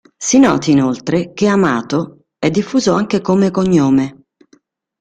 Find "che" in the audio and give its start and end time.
1.31-1.45